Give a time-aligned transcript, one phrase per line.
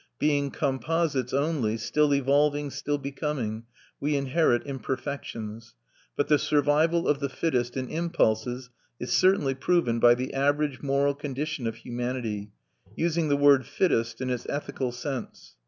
[0.17, 3.65] Being composites only, still evolving, still becoming,
[3.99, 5.75] we inherit imperfections.
[6.15, 11.13] But the survival of the fittest in impulses is certainly proven by the average moral
[11.13, 12.51] condition of humanity,
[12.95, 15.55] using the word "fittest" in its ethical sense.